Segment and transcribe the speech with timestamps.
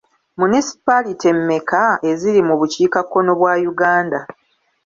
[0.39, 4.19] Munisipalite mmeka eziri mu bukiikakkono bwa Uganda?